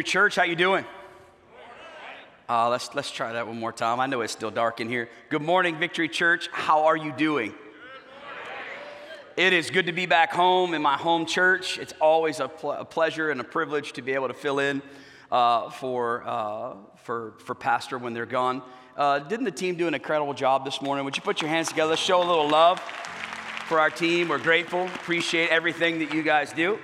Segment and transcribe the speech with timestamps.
[0.00, 0.86] Church, how you doing?
[2.48, 4.00] Uh, let's let's try that one more time.
[4.00, 5.10] I know it's still dark in here.
[5.28, 6.48] Good morning, Victory Church.
[6.50, 7.52] How are you doing?
[9.36, 11.76] It is good to be back home in my home church.
[11.76, 14.80] It's always a, pl- a pleasure and a privilege to be able to fill in
[15.30, 18.62] uh, for, uh, for, for Pastor when they're gone.
[18.96, 21.04] Uh, didn't the team do an incredible job this morning?
[21.04, 21.90] Would you put your hands together?
[21.90, 22.80] Let's show a little love
[23.66, 24.28] for our team.
[24.28, 26.78] We're grateful, appreciate everything that you guys do.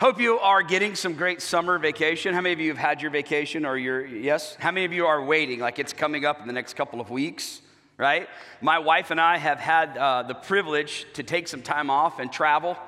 [0.00, 2.32] Hope you are getting some great summer vacation.
[2.32, 4.56] How many of you have had your vacation or your, yes?
[4.58, 7.10] How many of you are waiting, like it's coming up in the next couple of
[7.10, 7.60] weeks,
[7.98, 8.26] right?
[8.62, 12.32] My wife and I have had uh, the privilege to take some time off and
[12.32, 12.78] travel,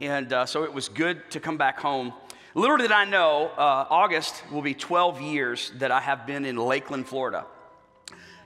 [0.00, 2.12] and uh, so it was good to come back home.
[2.54, 6.54] Little did I know, uh, August will be 12 years that I have been in
[6.54, 7.46] Lakeland, Florida.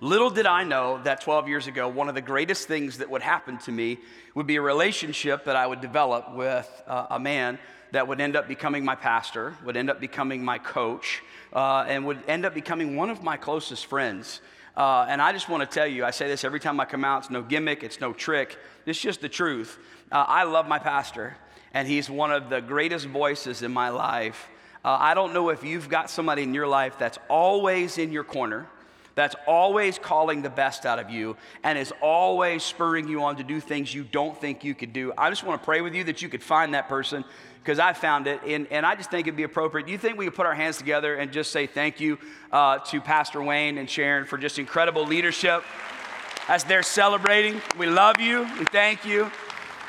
[0.01, 3.23] Little did I know that 12 years ago, one of the greatest things that would
[3.23, 3.99] happen to me
[4.35, 7.59] would be a relationship that I would develop with uh, a man
[7.93, 12.05] that would end up becoming my pastor, would end up becoming my coach, uh, and
[12.07, 14.41] would end up becoming one of my closest friends.
[14.77, 17.05] Uh, and I just want to tell you, I say this every time I come
[17.05, 19.79] out, it's no gimmick, it's no trick, it's just the truth.
[20.11, 21.37] Uh, I love my pastor,
[21.73, 24.49] and he's one of the greatest voices in my life.
[24.85, 28.25] Uh, I don't know if you've got somebody in your life that's always in your
[28.25, 28.67] corner
[29.15, 33.45] that's always calling the best out of you and is always spurring you on to
[33.45, 35.13] do things you don't think you could do.
[35.17, 37.25] I just want to pray with you that you could find that person
[37.65, 39.87] because I found it, and, and I just think it'd be appropriate.
[39.87, 42.19] Do you think we could put our hands together and just say thank you
[42.53, 45.65] uh, to Pastor Wayne and Sharon for just incredible leadership
[46.47, 47.63] as they're celebrating?
[47.79, 48.43] We love you.
[48.59, 49.31] We thank you.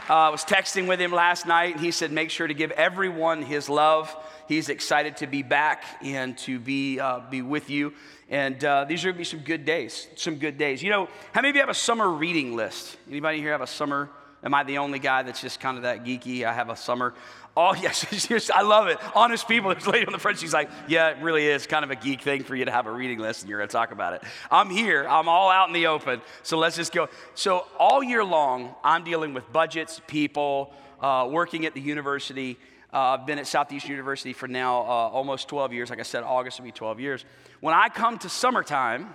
[0.09, 2.71] Uh, I was texting with him last night, and he said, Make sure to give
[2.71, 4.15] everyone his love.
[4.47, 7.93] He's excited to be back and to be, uh, be with you.
[8.29, 10.81] And uh, these are going to be some good days, some good days.
[10.81, 12.97] You know, how many of you have a summer reading list?
[13.09, 14.09] Anybody here have a summer?
[14.43, 16.43] Am I the only guy that's just kind of that geeky?
[16.43, 17.13] I have a summer
[17.57, 18.97] Oh, yes, I love it.
[19.15, 19.71] Honest people.
[19.71, 21.95] There's a lady on the front, she's like, Yeah, it really is kind of a
[21.95, 24.13] geek thing for you to have a reading list and you're going to talk about
[24.13, 24.23] it.
[24.51, 27.09] I'm here, I'm all out in the open, so let's just go.
[27.33, 32.57] So, all year long, I'm dealing with budgets, people, uh, working at the university.
[32.95, 35.89] Uh, I've been at Southeast University for now uh, almost 12 years.
[35.89, 37.25] Like I said, August will be 12 years.
[37.59, 39.13] When I come to summertime,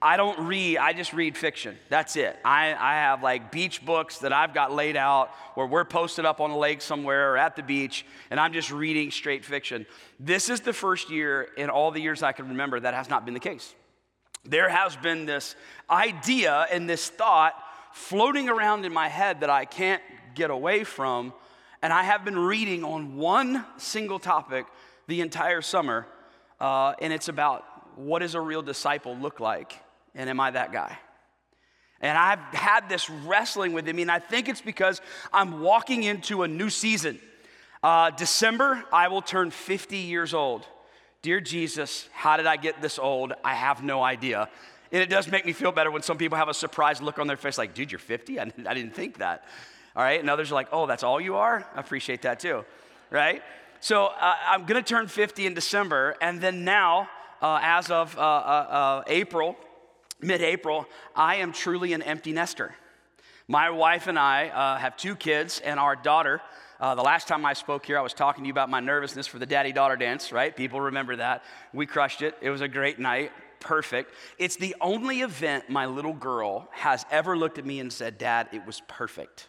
[0.00, 1.76] I don't read, I just read fiction.
[1.90, 2.38] That's it.
[2.42, 6.40] I, I have like beach books that I've got laid out where we're posted up
[6.40, 9.84] on a lake somewhere or at the beach, and I'm just reading straight fiction.
[10.18, 13.26] This is the first year in all the years I can remember that has not
[13.26, 13.74] been the case.
[14.46, 15.54] There has been this
[15.90, 20.02] idea and this thought floating around in my head that I can't
[20.34, 21.34] get away from,
[21.86, 24.66] and I have been reading on one single topic
[25.06, 26.04] the entire summer,
[26.60, 27.64] uh, and it's about
[27.94, 29.72] what does a real disciple look like?
[30.12, 30.98] And am I that guy?
[32.00, 35.00] And I've had this wrestling with me, and I think it's because
[35.32, 37.20] I'm walking into a new season.
[37.84, 40.66] Uh, December, I will turn 50 years old.
[41.22, 43.32] Dear Jesus, how did I get this old?
[43.44, 44.48] I have no idea.
[44.90, 47.28] And it does make me feel better when some people have a surprised look on
[47.28, 48.40] their face, like, dude, you're 50?
[48.40, 49.44] I I didn't think that.
[49.96, 50.20] All right.
[50.20, 51.66] And others are like, oh, that's all you are?
[51.74, 52.64] I appreciate that too.
[53.10, 53.42] Right?
[53.80, 56.16] So uh, I'm going to turn 50 in December.
[56.20, 57.08] And then now,
[57.40, 59.56] uh, as of uh, uh, uh April,
[60.20, 62.74] mid April, I am truly an empty nester.
[63.48, 66.40] My wife and I uh, have two kids, and our daughter.
[66.80, 69.26] Uh, the last time I spoke here, I was talking to you about my nervousness
[69.26, 70.54] for the daddy daughter dance, right?
[70.54, 71.44] People remember that.
[71.72, 72.36] We crushed it.
[72.40, 73.30] It was a great night.
[73.60, 74.12] Perfect.
[74.38, 78.48] It's the only event my little girl has ever looked at me and said, Dad,
[78.52, 79.46] it was perfect.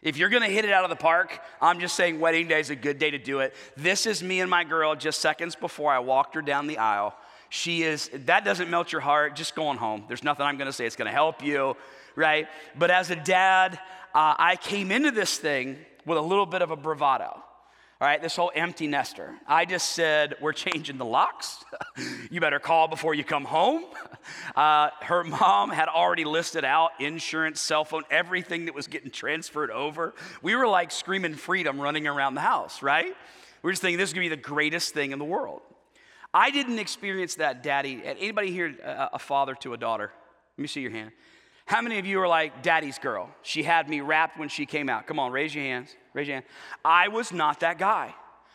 [0.00, 2.70] If you're gonna hit it out of the park, I'm just saying wedding day is
[2.70, 3.54] a good day to do it.
[3.76, 7.14] This is me and my girl just seconds before I walked her down the aisle
[7.50, 10.04] she is, that doesn't melt your heart, just going home.
[10.06, 11.76] There's nothing I'm gonna say, it's gonna help you,
[12.14, 12.46] right?
[12.76, 13.78] But as a dad,
[14.14, 17.42] uh, I came into this thing with a little bit of a bravado.
[18.00, 19.34] All right, this whole empty nester.
[19.44, 21.64] I just said, We're changing the locks.
[22.30, 23.84] you better call before you come home.
[24.54, 29.70] Uh, her mom had already listed out insurance, cell phone, everything that was getting transferred
[29.70, 30.12] over.
[30.42, 33.16] We were like screaming freedom running around the house, right?
[33.62, 35.62] We are just thinking this is gonna be the greatest thing in the world.
[36.34, 38.02] I didn't experience that, daddy.
[38.04, 40.12] Anybody here a father to a daughter?
[40.58, 41.12] Let me see your hand.
[41.68, 43.28] How many of you are like daddy's girl?
[43.42, 45.06] She had me wrapped when she came out.
[45.06, 45.94] Come on, raise your hands.
[46.14, 46.46] Raise your hand.
[46.82, 48.14] I was not that guy.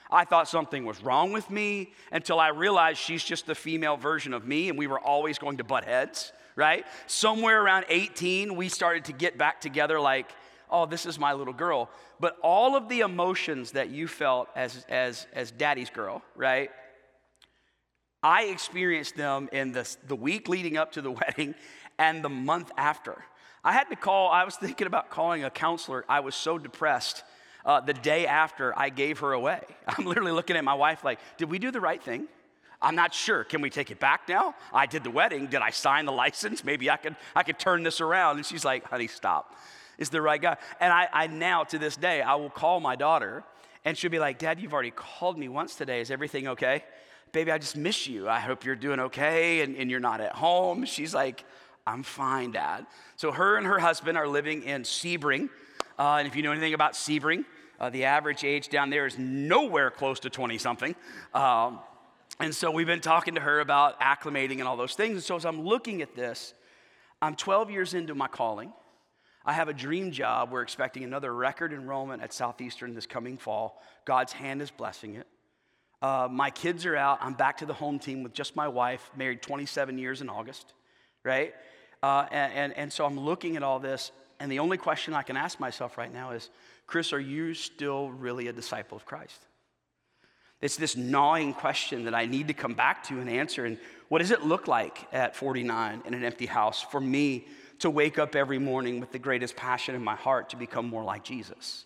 [0.09, 4.33] I thought something was wrong with me until I realized she's just the female version
[4.33, 6.87] of me and we were always going to butt heads, right?
[7.05, 10.31] Somewhere around 18, we started to get back together like,
[10.71, 11.91] oh, this is my little girl.
[12.19, 16.71] But all of the emotions that you felt as, as, as daddy's girl, right?
[18.23, 21.53] I experienced them in the, the week leading up to the wedding
[21.97, 23.23] and the month after.
[23.63, 26.05] I had to call, I was thinking about calling a counselor.
[26.09, 27.23] I was so depressed.
[27.65, 29.61] uh, the day after I gave her away.
[29.87, 32.27] I'm literally looking at my wife like, did we do the right thing?
[32.81, 33.45] I'm not sure.
[33.45, 34.55] Can we take it back now?
[34.73, 35.47] I did the wedding.
[35.47, 36.65] Did I sign the license?
[36.65, 38.37] Maybe I could, I could turn this around.
[38.37, 39.55] And she's like, honey, stop.
[39.97, 40.57] Is the right guy.
[40.81, 43.43] And I, I now, to this day, I will call my daughter
[43.85, 46.01] and she'll be like, Dad, you've already called me once today.
[46.01, 46.83] Is everything okay?
[47.31, 48.27] Baby, I just miss you.
[48.27, 50.85] I hope you're doing okay and, and you're not at home.
[50.85, 51.45] She's like,
[51.85, 52.85] I'm fine, Dad.
[53.15, 55.49] So her and her husband are living in Sebring.
[55.99, 57.45] Uh, and if you know anything about Sebring,
[57.79, 60.95] uh, the average age down there is nowhere close to 20 something.
[61.33, 61.79] Um,
[62.39, 65.13] and so we've been talking to her about acclimating and all those things.
[65.15, 66.53] And so as I'm looking at this,
[67.21, 68.73] I'm 12 years into my calling.
[69.45, 70.51] I have a dream job.
[70.51, 73.81] We're expecting another record enrollment at Southeastern this coming fall.
[74.05, 75.27] God's hand is blessing it.
[76.01, 77.19] Uh, my kids are out.
[77.21, 80.73] I'm back to the home team with just my wife, married 27 years in August,
[81.23, 81.53] right?
[82.03, 84.11] Uh, and, and, and so I'm looking at all this,
[84.41, 86.49] and the only question I can ask myself right now is
[86.85, 89.39] Chris, are you still really a disciple of Christ?
[90.59, 93.63] It's this gnawing question that I need to come back to and answer.
[93.63, 93.77] And
[94.09, 97.47] what does it look like at 49 in an empty house for me
[97.79, 101.03] to wake up every morning with the greatest passion in my heart to become more
[101.03, 101.85] like Jesus?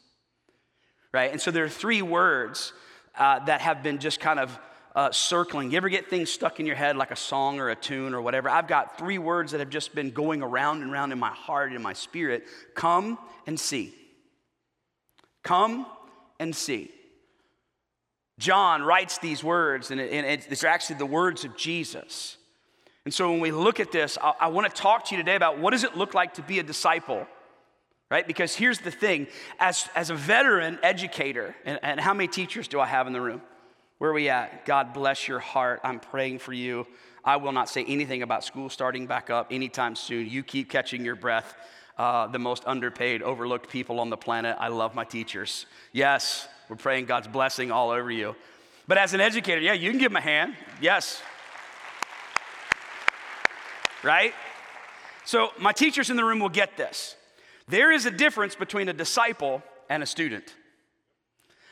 [1.13, 1.31] Right?
[1.31, 2.73] And so there are three words
[3.17, 4.57] uh, that have been just kind of
[4.97, 5.69] uh, circling.
[5.69, 8.21] You ever get things stuck in your head like a song or a tune or
[8.21, 8.49] whatever?
[8.49, 11.67] I've got three words that have just been going around and around in my heart
[11.67, 13.93] and in my spirit come and see.
[15.43, 15.85] Come
[16.39, 16.89] and see.
[18.39, 22.35] John writes these words, and, it's actually the words of Jesus.
[23.05, 25.35] And so when we look at this, I, I want to talk to you today
[25.35, 27.27] about what does it look like to be a disciple,
[28.09, 28.25] right?
[28.25, 29.27] Because here's the thing
[29.59, 33.21] as, as a veteran educator, and, and how many teachers do I have in the
[33.21, 33.43] room?
[33.97, 34.65] Where are we at?
[34.65, 35.81] God bless your heart.
[35.83, 36.85] I'm praying for you.
[37.25, 40.29] I will not say anything about school starting back up anytime soon.
[40.29, 41.55] You keep catching your breath.
[41.97, 44.55] Uh, the most underpaid, overlooked people on the planet.
[44.59, 45.65] I love my teachers.
[45.91, 48.35] Yes, we're praying God's blessing all over you.
[48.87, 50.53] But as an educator, yeah, you can give them a hand.
[50.79, 51.23] Yes.
[54.03, 54.33] Right?
[55.25, 57.15] So, my teachers in the room will get this.
[57.67, 60.53] There is a difference between a disciple and a student.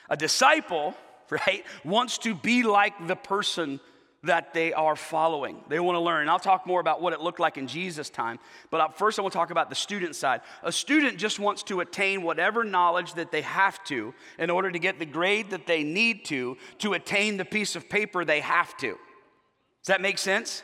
[0.09, 0.95] A disciple,
[1.29, 3.79] right, wants to be like the person
[4.25, 5.57] that they are following.
[5.69, 6.21] They want to learn.
[6.21, 8.39] And I'll talk more about what it looked like in Jesus' time.
[8.69, 10.41] But first, I want to talk about the student side.
[10.63, 14.79] A student just wants to attain whatever knowledge that they have to in order to
[14.79, 18.75] get the grade that they need to to attain the piece of paper they have
[18.77, 18.89] to.
[18.89, 20.63] Does that make sense?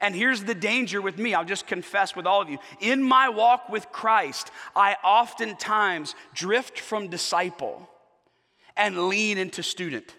[0.00, 1.34] And here's the danger with me.
[1.34, 2.58] I'll just confess with all of you.
[2.80, 7.88] In my walk with Christ, I oftentimes drift from disciple
[8.78, 10.14] and lean into student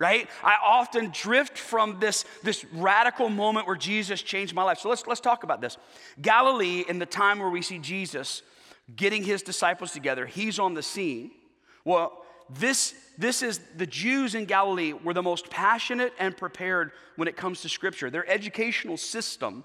[0.00, 0.28] right?
[0.42, 4.78] I often drift from this, this radical moment where Jesus changed my life.
[4.78, 5.78] So let's, let's talk about this.
[6.20, 8.42] Galilee, in the time where we see Jesus
[8.94, 11.30] getting his disciples together, he's on the scene.
[11.84, 17.28] Well, this, this is the Jews in Galilee were the most passionate and prepared when
[17.28, 18.10] it comes to Scripture.
[18.10, 19.64] Their educational system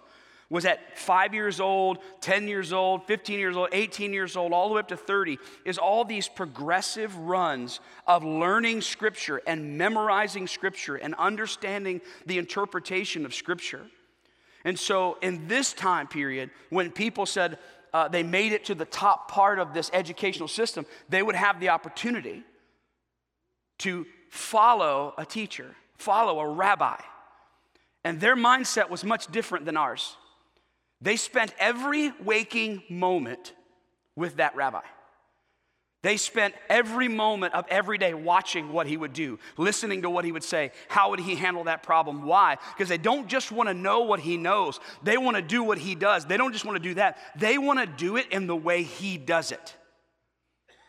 [0.50, 4.68] was at five years old, 10 years old, 15 years old, 18 years old, all
[4.68, 10.48] the way up to 30, is all these progressive runs of learning Scripture and memorizing
[10.48, 13.86] Scripture and understanding the interpretation of Scripture.
[14.66, 17.60] And so, in this time period, when people said
[17.94, 21.60] uh, they made it to the top part of this educational system, they would have
[21.60, 22.44] the opportunity
[23.80, 26.98] to follow a teacher, follow a rabbi.
[28.04, 30.18] And their mindset was much different than ours.
[31.02, 33.54] They spent every waking moment
[34.16, 34.82] with that rabbi.
[36.02, 40.24] They spent every moment of every day watching what he would do, listening to what
[40.24, 40.72] he would say.
[40.88, 42.24] How would he handle that problem?
[42.24, 42.58] Why?
[42.74, 45.78] Because they don't just want to know what he knows, they want to do what
[45.78, 46.26] he does.
[46.26, 48.84] They don't just want to do that, they want to do it in the way
[48.84, 49.76] he does it.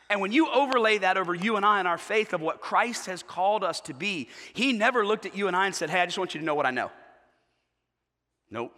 [0.09, 3.07] And when you overlay that over you and I and our faith of what Christ
[3.07, 6.01] has called us to be, he never looked at you and I and said, Hey,
[6.01, 6.91] I just want you to know what I know.
[8.51, 8.73] Nope.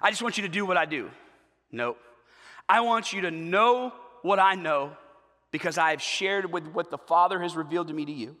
[0.00, 1.10] I just want you to do what I do.
[1.70, 1.98] Nope.
[2.68, 4.96] I want you to know what I know
[5.50, 8.36] because I have shared with what the Father has revealed to me to you.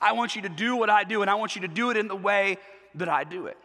[0.00, 1.96] I want you to do what I do, and I want you to do it
[1.96, 2.58] in the way
[2.94, 3.56] that I do it.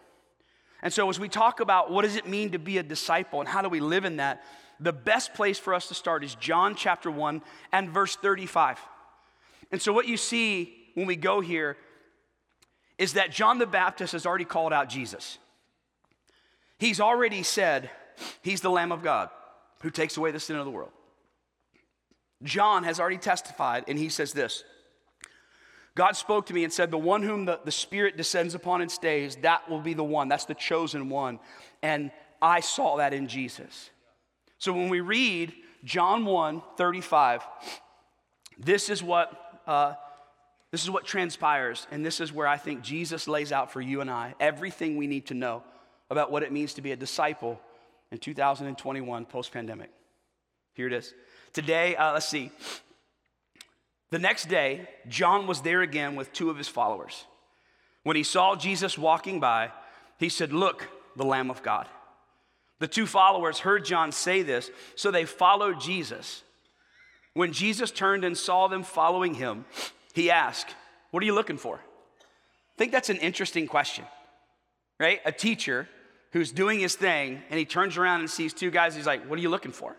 [0.82, 3.48] And so, as we talk about what does it mean to be a disciple and
[3.48, 4.44] how do we live in that,
[4.80, 8.80] the best place for us to start is John chapter 1 and verse 35.
[9.72, 11.78] And so, what you see when we go here
[12.98, 15.38] is that John the Baptist has already called out Jesus.
[16.82, 17.92] He's already said
[18.42, 19.30] he's the Lamb of God
[19.84, 20.90] who takes away the sin of the world.
[22.42, 24.64] John has already testified, and he says this
[25.94, 28.90] God spoke to me and said, The one whom the, the Spirit descends upon and
[28.90, 30.28] stays, that will be the one.
[30.28, 31.40] That's the chosen one.
[31.84, 32.10] And
[32.42, 33.92] I saw that in Jesus.
[34.58, 37.44] So when we read John 1 35,
[38.58, 39.62] this is what.
[39.68, 39.94] Uh,
[40.72, 44.00] this is what transpires, and this is where I think Jesus lays out for you
[44.00, 45.64] and I everything we need to know
[46.12, 47.60] about what it means to be a disciple
[48.12, 49.90] in 2021 post pandemic.
[50.74, 51.14] Here it is.
[51.54, 52.52] Today, uh, let's see.
[54.12, 57.26] The next day, John was there again with two of his followers.
[58.04, 59.72] When he saw Jesus walking by,
[60.18, 61.88] he said, Look, the Lamb of God.
[62.80, 66.44] The two followers heard John say this, so they followed Jesus.
[67.36, 69.64] When Jesus turned and saw them following him,
[70.14, 70.76] he asked,
[71.12, 71.76] What are you looking for?
[71.78, 74.04] I think that's an interesting question,
[75.00, 75.22] right?
[75.24, 75.88] A teacher
[76.32, 78.96] who's doing his thing and he turns around and sees two guys.
[78.96, 79.96] He's like, What are you looking for?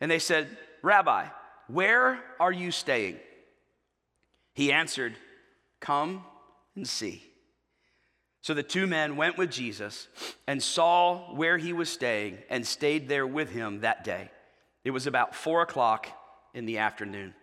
[0.00, 0.48] And they said,
[0.82, 1.26] Rabbi,
[1.68, 3.18] where are you staying?
[4.54, 5.14] He answered,
[5.80, 6.24] Come
[6.74, 7.22] and see.
[8.42, 10.08] So the two men went with Jesus
[10.46, 14.30] and saw where he was staying and stayed there with him that day.
[14.82, 16.08] It was about four o'clock
[16.54, 17.34] in the afternoon.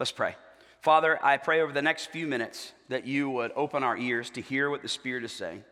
[0.00, 0.34] Let's pray.
[0.80, 4.40] Father, I pray over the next few minutes that you would open our ears to
[4.40, 5.64] hear what the Spirit is saying.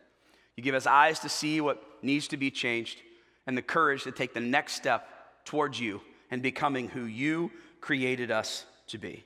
[0.55, 3.01] You give us eyes to see what needs to be changed
[3.47, 5.07] and the courage to take the next step
[5.45, 9.23] towards you and becoming who you created us to be.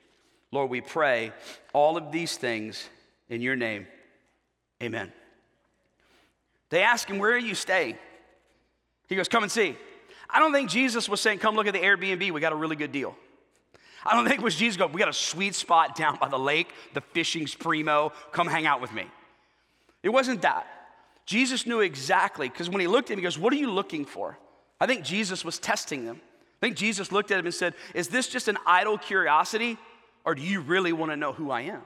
[0.50, 1.32] Lord, we pray
[1.72, 2.88] all of these things
[3.28, 3.86] in your name.
[4.82, 5.12] Amen.
[6.70, 7.96] They ask him, Where are you staying?
[9.08, 9.76] He goes, Come and see.
[10.30, 12.30] I don't think Jesus was saying, Come look at the Airbnb.
[12.30, 13.14] We got a really good deal.
[14.04, 16.38] I don't think it was Jesus going, We got a sweet spot down by the
[16.38, 16.68] lake.
[16.94, 18.12] The fishing's primo.
[18.32, 19.06] Come hang out with me.
[20.02, 20.66] It wasn't that.
[21.28, 24.06] Jesus knew exactly, because when he looked at him, he goes, What are you looking
[24.06, 24.38] for?
[24.80, 26.22] I think Jesus was testing them.
[26.22, 29.76] I think Jesus looked at him and said, Is this just an idle curiosity,
[30.24, 31.82] or do you really want to know who I am?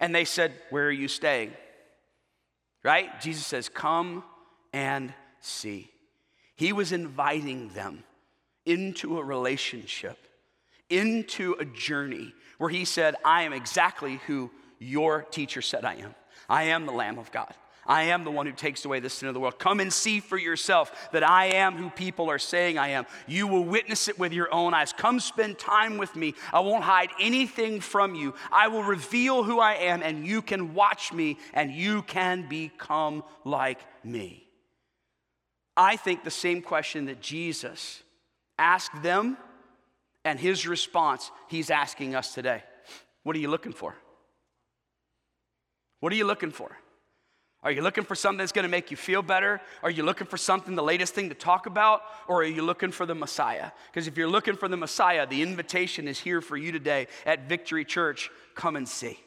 [0.00, 1.52] And they said, Where are you staying?
[2.82, 3.20] Right?
[3.20, 4.24] Jesus says, Come
[4.72, 5.12] and
[5.42, 5.90] see.
[6.56, 8.04] He was inviting them
[8.64, 10.16] into a relationship,
[10.88, 16.14] into a journey where he said, I am exactly who your teacher said I am.
[16.48, 17.52] I am the Lamb of God.
[17.88, 19.58] I am the one who takes away the sin of the world.
[19.58, 23.06] Come and see for yourself that I am who people are saying I am.
[23.26, 24.92] You will witness it with your own eyes.
[24.92, 26.34] Come spend time with me.
[26.52, 28.34] I won't hide anything from you.
[28.52, 33.24] I will reveal who I am, and you can watch me, and you can become
[33.44, 34.44] like me.
[35.74, 38.02] I think the same question that Jesus
[38.58, 39.38] asked them
[40.24, 42.64] and his response, he's asking us today.
[43.22, 43.94] What are you looking for?
[46.00, 46.76] What are you looking for?
[47.68, 49.60] Are you looking for something that's going to make you feel better?
[49.82, 52.00] Are you looking for something, the latest thing to talk about?
[52.26, 53.72] Or are you looking for the Messiah?
[53.92, 57.46] Because if you're looking for the Messiah, the invitation is here for you today at
[57.46, 58.30] Victory Church.
[58.54, 59.18] Come and see.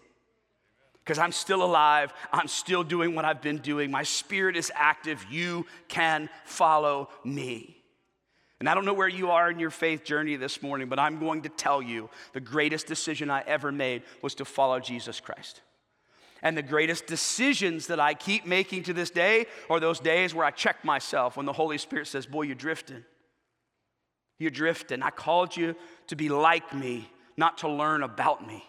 [1.04, 2.16] Because I'm still alive.
[2.34, 3.92] I'm still doing what I've been doing.
[3.92, 5.24] My spirit is active.
[5.30, 7.78] You can follow me.
[8.60, 11.20] And I don't know where you are in your faith journey this morning, but I'm
[11.20, 15.62] going to tell you the greatest decision I ever made was to follow Jesus Christ.
[16.44, 20.46] And the greatest decisions that I keep making to this day are those days where
[20.46, 23.04] I check myself when the Holy Spirit says, Boy, you're drifting.
[24.40, 25.04] You're drifting.
[25.04, 25.76] I called you
[26.08, 27.08] to be like me,
[27.38, 28.64] not to learn about me.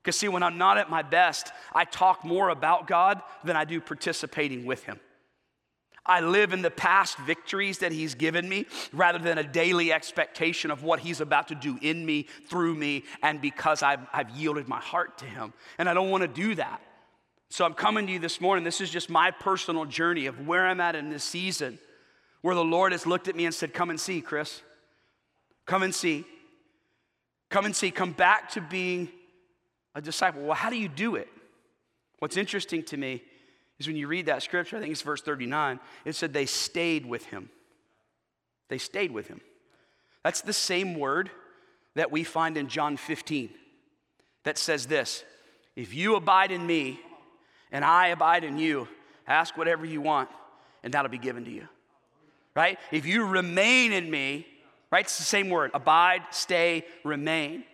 [0.00, 3.64] Because, see, when I'm not at my best, I talk more about God than I
[3.64, 5.00] do participating with Him.
[6.06, 10.70] I live in the past victories that He's given me rather than a daily expectation
[10.70, 14.68] of what He's about to do in me, through me, and because I've, I've yielded
[14.68, 15.52] my heart to Him.
[15.78, 16.80] And I don't want to do that.
[17.50, 18.64] So I'm coming to you this morning.
[18.64, 21.78] This is just my personal journey of where I'm at in this season,
[22.42, 24.62] where the Lord has looked at me and said, Come and see, Chris.
[25.66, 26.24] Come and see.
[27.50, 27.90] Come and see.
[27.90, 29.08] Come back to being
[29.94, 30.42] a disciple.
[30.42, 31.28] Well, how do you do it?
[32.18, 33.22] What's interesting to me
[33.78, 37.06] is when you read that scripture, I think it's verse 39, it said they stayed
[37.06, 37.48] with him.
[38.68, 39.40] They stayed with him.
[40.22, 41.30] That's the same word
[41.94, 43.50] that we find in John 15
[44.44, 45.24] that says this
[45.76, 47.00] If you abide in me
[47.72, 48.88] and I abide in you.
[49.26, 50.28] Ask whatever you want,
[50.82, 51.68] and that'll be given to you.
[52.54, 52.78] Right?
[52.90, 54.46] If you remain in me,
[54.90, 55.04] right?
[55.04, 57.64] It's the same word abide, stay, remain.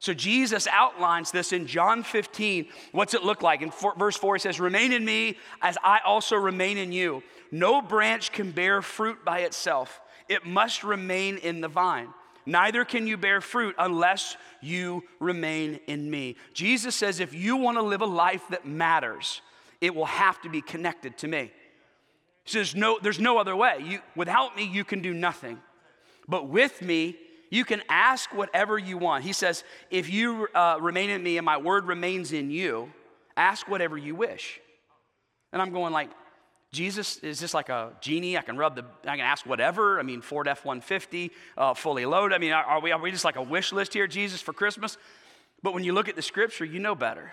[0.00, 2.66] So Jesus outlines this in John 15.
[2.92, 3.60] What's it look like?
[3.60, 7.22] In four, verse 4, he says, Remain in me as I also remain in you.
[7.50, 12.08] No branch can bear fruit by itself, it must remain in the vine.
[12.46, 16.36] Neither can you bear fruit unless you remain in me.
[16.54, 19.42] Jesus says, if you want to live a life that matters,
[19.80, 21.52] it will have to be connected to me.
[22.44, 23.84] He says, no, there's no other way.
[23.86, 25.58] You, without me, you can do nothing.
[26.28, 27.16] But with me,
[27.50, 29.24] you can ask whatever you want.
[29.24, 32.92] He says, if you uh, remain in me and my word remains in you,
[33.36, 34.60] ask whatever you wish.
[35.52, 36.10] And I'm going like,
[36.72, 38.38] Jesus is just like a genie.
[38.38, 39.98] I can rub the, I can ask whatever.
[39.98, 42.34] I mean, Ford F 150, uh, fully loaded.
[42.34, 44.96] I mean, are we, are we just like a wish list here, Jesus, for Christmas?
[45.62, 47.32] But when you look at the scripture, you know better.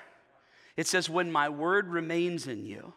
[0.75, 2.93] It says, When my word remains in you,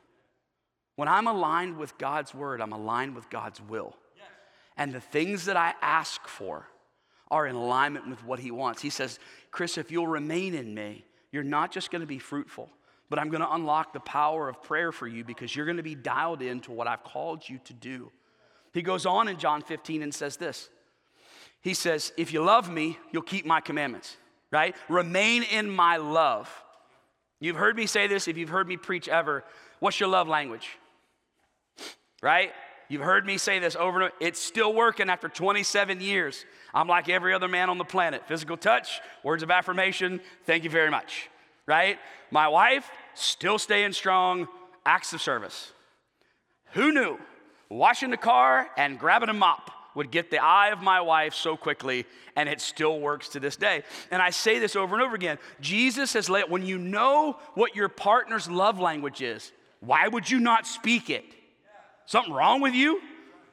[0.97, 3.97] when I'm aligned with God's word, I'm aligned with God's will.
[4.17, 4.27] Yes.
[4.77, 6.67] And the things that I ask for
[7.31, 8.83] are in alignment with what He wants.
[8.83, 9.19] He says,
[9.51, 12.69] Chris, if you'll remain in me, you're not just going to be fruitful,
[13.11, 15.83] but I'm going to unlock the power of prayer for you because you're going to
[15.83, 18.11] be dialed into what I've called you to do.
[18.73, 20.71] He goes on in John 15 and says this
[21.61, 24.17] He says, If you love me, you'll keep my commandments,
[24.51, 24.75] right?
[24.89, 26.49] Remain in my love.
[27.41, 29.45] You've heard me say this if you've heard me preach ever.
[29.81, 30.69] What's your love language?
[32.23, 32.53] Right?
[32.89, 34.15] You've heard me say this over and over.
[34.21, 36.45] It's still working after 27 years.
[36.75, 40.71] I'm like every other man on the planet physical touch, words of affirmation, thank you
[40.71, 41.31] very much.
[41.71, 42.01] Right?
[42.33, 44.49] My wife, still staying strong,
[44.85, 45.73] acts of service.
[46.73, 47.17] Who knew
[47.69, 51.57] washing the car and grabbing a mop would get the eye of my wife so
[51.57, 53.85] quickly, and it still works to this day.
[54.11, 57.77] And I say this over and over again Jesus has let, when you know what
[57.77, 61.25] your partner's love language is, why would you not speak it?
[62.05, 63.01] Something wrong with you?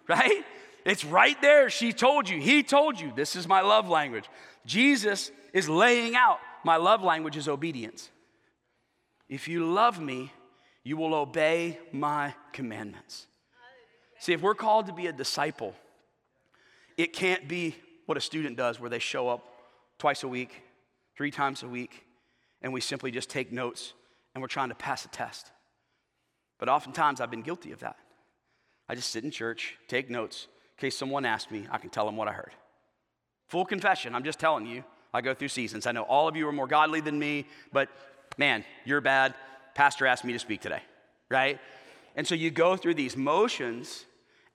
[0.07, 0.43] Right?
[0.85, 1.69] It's right there.
[1.69, 4.25] She told you, he told you, this is my love language.
[4.65, 8.09] Jesus is laying out my love language is obedience.
[9.29, 10.31] If you love me,
[10.83, 13.27] you will obey my commandments.
[14.19, 15.75] See, if we're called to be a disciple,
[16.97, 19.45] it can't be what a student does where they show up
[19.99, 20.63] twice a week,
[21.15, 22.05] three times a week,
[22.61, 23.93] and we simply just take notes
[24.33, 25.51] and we're trying to pass a test.
[26.57, 27.97] But oftentimes I've been guilty of that.
[28.89, 30.47] I just sit in church, take notes.
[30.77, 32.53] In case someone asks me, I can tell them what I heard.
[33.49, 34.83] Full confession, I'm just telling you,
[35.13, 35.87] I go through seasons.
[35.87, 37.89] I know all of you are more godly than me, but
[38.37, 39.33] man, you're bad.
[39.73, 40.81] Pastor asked me to speak today,
[41.29, 41.59] right?
[42.15, 44.05] And so you go through these motions,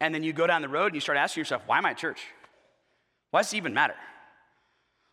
[0.00, 1.90] and then you go down the road and you start asking yourself, why am I
[1.90, 2.21] at church?
[3.30, 3.94] Why does it even matter?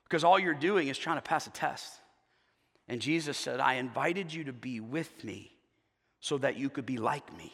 [0.03, 1.93] Because all you're doing is trying to pass a test.
[2.87, 5.51] And Jesus said, I invited you to be with me
[6.19, 7.53] so that you could be like me.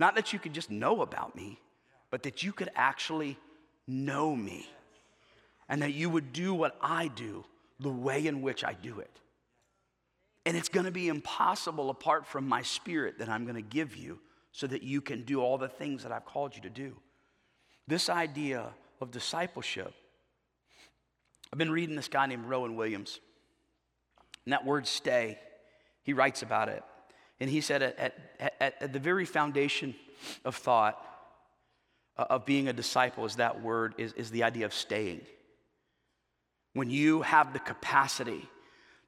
[0.00, 1.60] Not that you could just know about me,
[2.10, 3.38] but that you could actually
[3.86, 4.68] know me
[5.68, 7.44] and that you would do what I do
[7.80, 9.20] the way in which I do it.
[10.46, 13.96] And it's going to be impossible apart from my spirit that I'm going to give
[13.96, 14.18] you
[14.52, 16.96] so that you can do all the things that I've called you to do.
[17.88, 18.66] This idea
[19.00, 19.92] of discipleship,
[21.52, 23.20] I've been reading this guy named Rowan Williams.
[24.44, 25.38] And that word stay,
[26.02, 26.82] he writes about it.
[27.40, 29.94] And he said at, at, at, at the very foundation
[30.44, 31.02] of thought,
[32.16, 35.20] uh, of being a disciple, is that word, is, is the idea of staying.
[36.74, 38.48] When you have the capacity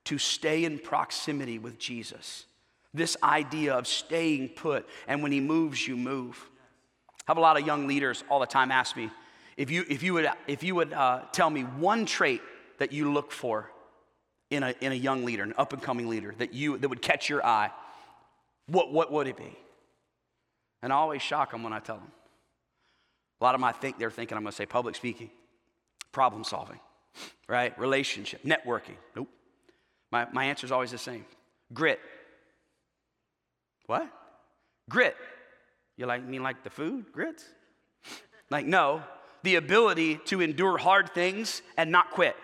[0.04, 2.46] to stay in proximity with Jesus,
[2.94, 6.48] this idea of staying put, and when he moves, you move.
[7.10, 9.10] I have a lot of young leaders all the time ask me
[9.56, 12.42] if you, if you would, if you would uh, tell me one trait
[12.78, 13.70] that you look for
[14.50, 17.02] in a, in a young leader, an up and coming leader, that, you, that would
[17.02, 17.70] catch your eye,
[18.66, 19.56] what, what would it be?
[20.82, 22.12] And I always shock them when I tell them.
[23.40, 25.30] A lot of them, I think they're thinking I'm to say public speaking,
[26.12, 26.78] problem solving
[27.48, 27.78] right?
[27.78, 28.96] Relationship, networking.
[29.14, 29.28] Nope.
[30.10, 31.24] My, my answer is always the same
[31.72, 32.00] grit.
[33.86, 34.08] What?
[34.88, 35.16] Grit.
[35.96, 37.12] You like mean like the food?
[37.12, 37.44] Grits?
[38.50, 39.02] Like, no.
[39.42, 42.36] The ability to endure hard things and not quit.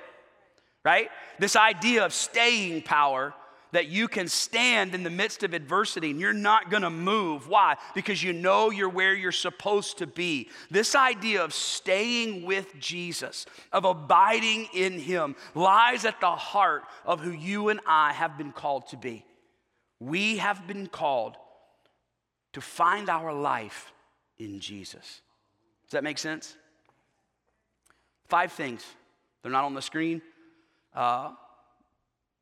[0.84, 1.10] Right?
[1.38, 3.34] This idea of staying power
[3.72, 7.48] that you can stand in the midst of adversity and you're not gonna move.
[7.48, 7.76] Why?
[7.94, 10.50] Because you know you're where you're supposed to be.
[10.70, 17.20] This idea of staying with Jesus, of abiding in Him, lies at the heart of
[17.20, 19.24] who you and I have been called to be.
[19.98, 21.36] We have been called
[22.52, 23.90] to find our life
[24.38, 25.22] in Jesus.
[25.84, 26.54] Does that make sense?
[28.28, 28.84] Five things.
[29.42, 30.20] They're not on the screen,
[30.94, 31.30] uh,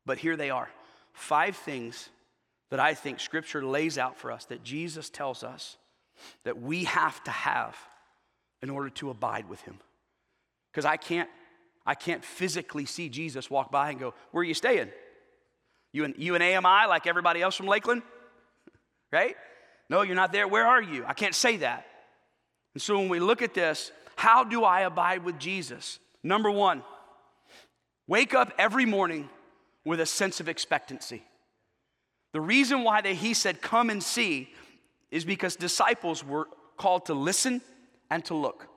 [0.05, 0.69] but here they are
[1.13, 2.09] five things
[2.69, 5.77] that I think Scripture lays out for us that Jesus tells us
[6.43, 7.75] that we have to have
[8.61, 9.79] in order to abide with Him.
[10.71, 11.29] Because I can't,
[11.85, 14.89] I can't physically see Jesus walk by and go, Where are you staying?
[15.93, 18.01] You and, you AMI like everybody else from Lakeland?
[19.13, 19.35] Right?
[19.89, 20.47] No, you're not there.
[20.47, 21.03] Where are you?
[21.05, 21.85] I can't say that.
[22.73, 25.99] And so when we look at this, how do I abide with Jesus?
[26.23, 26.81] Number one,
[28.07, 29.29] wake up every morning
[29.85, 31.23] with a sense of expectancy.
[32.33, 34.49] The reason why that he said, Come and see,
[35.09, 37.61] is because disciples were called to listen
[38.09, 38.67] and to look,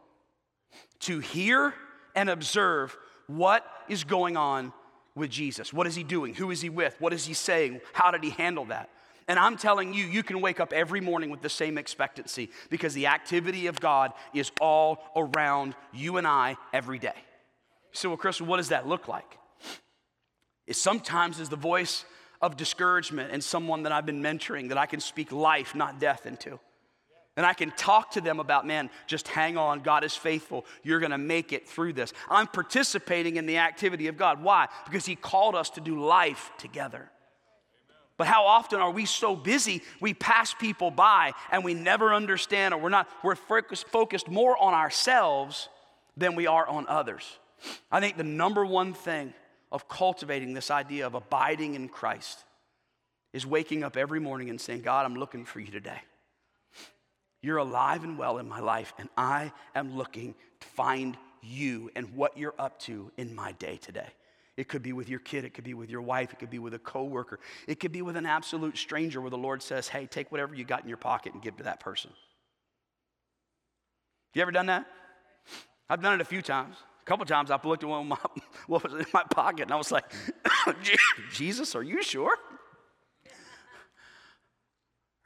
[1.01, 1.75] to hear
[2.15, 4.73] and observe what is going on
[5.15, 5.73] with Jesus.
[5.73, 6.35] What is he doing?
[6.35, 6.97] Who is he with?
[7.01, 7.81] What is he saying?
[7.93, 8.91] How did he handle that?
[9.27, 12.93] And I'm telling you, you can wake up every morning with the same expectancy because
[12.93, 17.15] the activity of God is all around you and I every day.
[17.93, 19.39] So, well, Chris, what does that look like?
[20.67, 22.05] It sometimes is the voice
[22.41, 26.27] of discouragement and someone that I've been mentoring that I can speak life, not death,
[26.27, 26.59] into.
[27.37, 29.81] And I can talk to them about, man, just hang on.
[29.81, 30.65] God is faithful.
[30.85, 32.13] You're going to make it through this.
[32.31, 34.43] I'm participating in the activity of God.
[34.43, 34.69] Why?
[34.85, 37.11] Because He called us to do life together.
[38.17, 42.73] But how often are we so busy we pass people by and we never understand
[42.73, 45.69] or we're not we're focused, focused more on ourselves
[46.17, 47.25] than we are on others.
[47.91, 49.35] I think the number one thing
[49.75, 52.39] of cultivating this idea of abiding in Christ
[53.33, 56.01] is waking up every morning and saying, God, I'm looking for you today.
[57.43, 62.15] You're alive and well in my life, and I am looking to find you and
[62.15, 64.07] what you're up to in my day today.
[64.57, 66.61] It could be with your kid, it could be with your wife, it could be
[66.61, 70.07] with a coworker, it could be with an absolute stranger where the Lord says, Hey,
[70.07, 72.13] take whatever you got in your pocket and give to that person.
[74.35, 74.87] You ever done that?
[75.91, 76.77] I've done it a few times.
[77.05, 78.17] A couple times I looked at one my,
[78.67, 80.11] what was in my pocket and I was like,
[81.33, 82.35] Jesus, are you sure?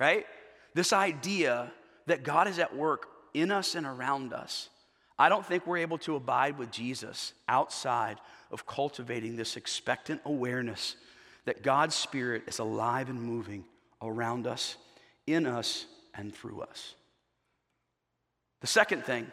[0.01, 0.27] Right?
[0.75, 1.71] This idea
[2.07, 4.71] that God is at work in us and around us.
[5.21, 8.19] I don't think we're able to abide with Jesus outside
[8.51, 10.97] of cultivating this expectant awareness
[11.45, 13.65] that God's Spirit is alive and moving
[14.03, 14.77] around us,
[15.29, 16.95] in us, and through us.
[18.63, 19.31] The second thing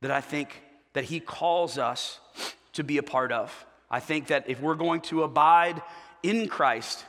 [0.00, 0.62] that I think
[0.96, 2.20] that He calls us
[2.72, 5.82] to be a part of, I think that if we're going to abide
[6.22, 7.04] in Christ,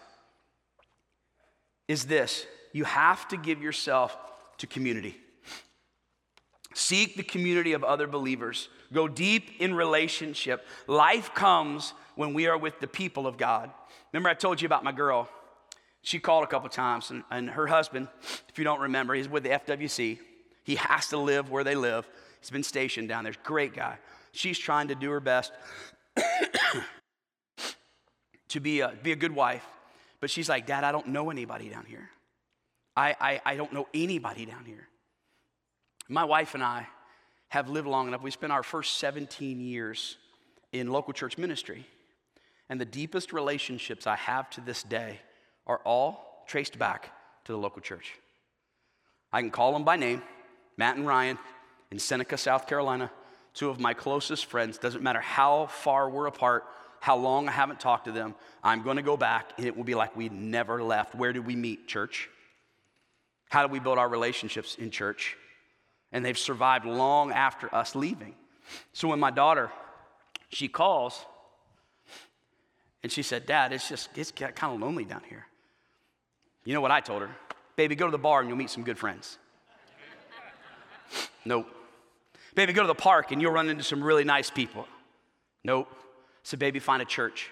[1.87, 4.17] is this you have to give yourself
[4.57, 5.15] to community.
[6.73, 8.67] Seek the community of other believers.
[8.91, 10.67] Go deep in relationship.
[10.87, 13.71] Life comes when we are with the people of God.
[14.11, 15.29] Remember, I told you about my girl.
[16.01, 18.09] She called a couple times, and, and her husband,
[18.49, 20.19] if you don't remember, he's with the FWC.
[20.65, 22.05] He has to live where they live.
[22.47, 23.33] He's been stationed down there.
[23.43, 23.97] Great guy.
[24.31, 25.51] She's trying to do her best
[28.47, 29.65] to be a, be a good wife.
[30.21, 32.09] But she's like, Dad, I don't know anybody down here.
[32.95, 34.87] I, I, I don't know anybody down here.
[36.07, 36.87] My wife and I
[37.49, 38.21] have lived long enough.
[38.21, 40.15] We spent our first 17 years
[40.71, 41.85] in local church ministry.
[42.69, 45.19] And the deepest relationships I have to this day
[45.65, 47.11] are all traced back
[47.43, 48.13] to the local church.
[49.33, 50.21] I can call them by name
[50.77, 51.37] Matt and Ryan
[51.91, 53.11] in Seneca, South Carolina,
[53.53, 54.77] two of my closest friends.
[54.77, 56.65] Doesn't matter how far we're apart,
[56.99, 59.83] how long I haven't talked to them, I'm going to go back and it will
[59.83, 61.15] be like we never left.
[61.15, 62.29] Where did we meet, church?
[63.49, 65.37] How do we build our relationships in church?
[66.11, 68.35] And they've survived long after us leaving.
[68.93, 69.71] So when my daughter,
[70.49, 71.25] she calls
[73.03, 75.45] and she said, Dad, it's just, it's kind of lonely down here.
[76.65, 77.29] You know what I told her?
[77.77, 79.37] Baby, go to the bar and you'll meet some good friends.
[81.45, 81.76] nope.
[82.57, 84.87] Baby, go to the park and you'll run into some really nice people.
[85.63, 85.87] Nope.
[86.41, 87.51] So, baby, find a church.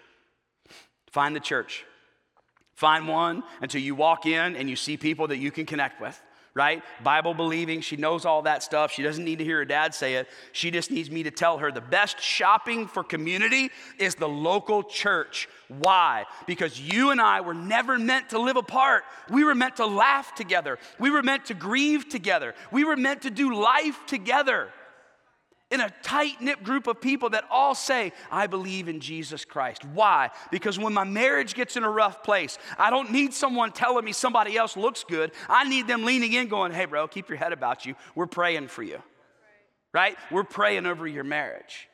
[1.12, 1.86] Find the church.
[2.74, 6.20] Find one until you walk in and you see people that you can connect with,
[6.56, 6.82] right?
[7.04, 8.92] Bible believing, she knows all that stuff.
[8.92, 10.28] She doesn't need to hear her dad say it.
[10.54, 14.82] She just needs me to tell her the best shopping for community is the local
[14.82, 15.48] church.
[15.68, 16.26] Why?
[16.48, 19.04] Because you and I were never meant to live apart.
[19.30, 20.80] We were meant to laugh together.
[20.98, 22.56] We were meant to grieve together.
[22.72, 24.70] We were meant to do life together
[25.72, 29.84] in a tight knit group of people that all say, I believe in Jesus Christ.
[29.84, 30.30] Why?
[30.52, 34.12] Because when my marriage gets in a rough place, I don't need someone telling me
[34.12, 35.32] somebody else looks good.
[35.50, 37.96] I need them leaning in, going, Hey, bro, keep your head about you.
[38.14, 39.02] We're praying for you.
[39.92, 40.18] Right?
[40.30, 41.90] We're praying over your marriage.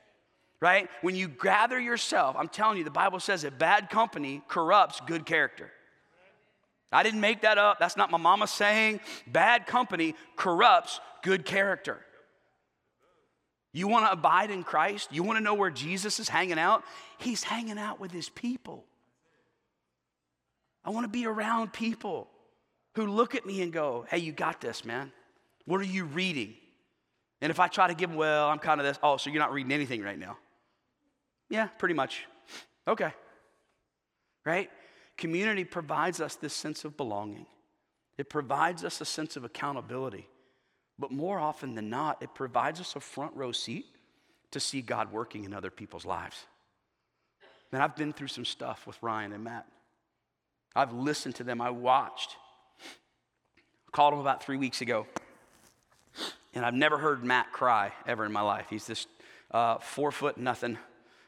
[0.60, 0.90] Right?
[1.02, 5.26] When you gather yourself, I'm telling you, the Bible says that bad company corrupts good
[5.26, 5.72] character.
[6.92, 7.80] I didn't make that up.
[7.80, 9.00] That's not my mama saying.
[9.26, 12.02] Bad company corrupts good character.
[13.74, 15.10] You want to abide in Christ?
[15.12, 16.84] You want to know where Jesus is hanging out?
[17.18, 18.84] He's hanging out with his people.
[20.84, 22.28] I want to be around people
[22.96, 25.12] who look at me and go, hey, you got this, man.
[25.66, 26.56] What are you reading?
[27.40, 29.40] And if I try to give them, well, I'm kind of this, oh, so you're
[29.40, 30.38] not reading anything right now?
[31.50, 32.26] Yeah, pretty much.
[32.88, 33.14] Okay.
[34.46, 34.70] Right?
[35.18, 37.46] Community provides us this sense of belonging,
[38.18, 40.28] it provides us a sense of accountability.
[41.02, 43.88] But more often than not, it provides us a front row seat
[44.52, 46.46] to see God working in other people's lives.
[47.72, 49.66] And I've been through some stuff with Ryan and Matt.
[50.76, 52.36] I've listened to them, I watched.
[52.80, 55.08] I called him about three weeks ago.
[56.54, 58.68] And I've never heard Matt cry ever in my life.
[58.70, 59.08] He's this
[59.50, 60.78] uh, four foot nothing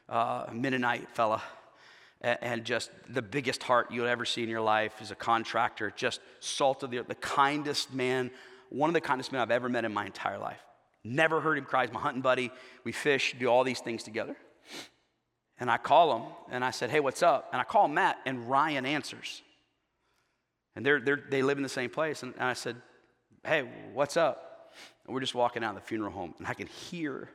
[0.08, 1.42] uh, Mennonite fella.
[2.20, 6.20] and just the biggest heart you'll ever see in your life is a contractor, just
[6.38, 8.30] salt of the earth, the kindest man,
[8.74, 10.60] one of the kindest men I've ever met in my entire life.
[11.04, 11.84] Never heard him cry.
[11.84, 12.50] He's my hunting buddy.
[12.82, 14.36] We fish, do all these things together.
[15.58, 17.48] And I call him and I said, Hey, what's up?
[17.52, 19.42] And I call Matt, and Ryan answers.
[20.74, 22.22] And they're, they're, they live in the same place.
[22.22, 22.76] And, and I said,
[23.44, 24.72] Hey, what's up?
[25.06, 27.28] And we're just walking out of the funeral home, and I can hear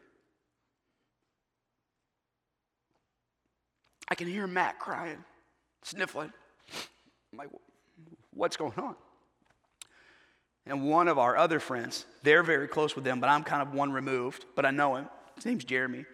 [4.12, 5.23] I can hear Matt crying,
[5.84, 6.34] sniffling.
[7.32, 7.49] I'm like,
[8.34, 8.95] what's going on?
[10.69, 13.73] And one of our other friends, they're very close with them, but I'm kind of
[13.73, 15.10] one removed, but I know him.
[15.36, 16.05] His name's Jeremy.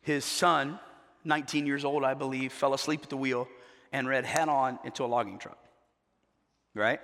[0.00, 0.80] His son,
[1.24, 3.46] 19 years old, I believe, fell asleep at the wheel
[3.92, 5.58] and ran head on into a logging truck.
[6.74, 7.00] Right?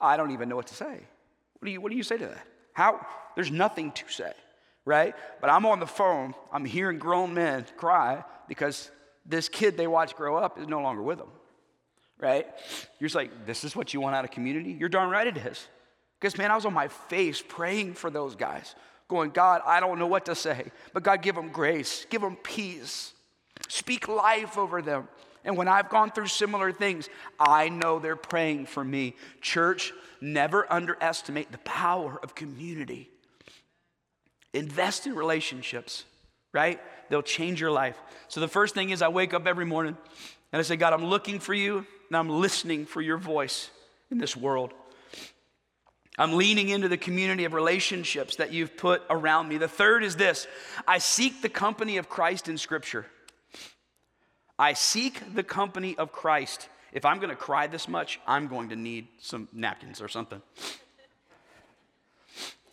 [0.00, 1.00] I don't even know what to say.
[1.58, 2.46] What do you, what do you say to that?
[2.74, 3.04] How?
[3.34, 4.32] There's nothing to say,
[4.84, 5.14] right?
[5.40, 8.90] But I'm on the phone, I'm hearing grown men cry because
[9.24, 11.30] this kid they watch grow up is no longer with them,
[12.20, 12.46] right?
[12.98, 14.76] You're just like, this is what you want out of community?
[14.78, 15.66] You're darn right it is.
[16.20, 18.74] Because, man, I was on my face praying for those guys,
[19.08, 22.36] going, God, I don't know what to say, but God, give them grace, give them
[22.36, 23.12] peace,
[23.68, 25.08] speak life over them.
[25.44, 29.14] And when I've gone through similar things, I know they're praying for me.
[29.40, 33.08] Church, never underestimate the power of community.
[34.52, 36.04] Invest in relationships,
[36.52, 36.80] right?
[37.08, 37.96] They'll change your life.
[38.26, 39.96] So the first thing is I wake up every morning
[40.52, 43.70] and I say, God, I'm looking for you and I'm listening for your voice
[44.10, 44.72] in this world.
[46.18, 49.56] I'm leaning into the community of relationships that you've put around me.
[49.56, 50.46] The third is this
[50.86, 53.06] I seek the company of Christ in Scripture.
[54.58, 56.68] I seek the company of Christ.
[56.92, 60.42] If I'm going to cry this much, I'm going to need some napkins or something.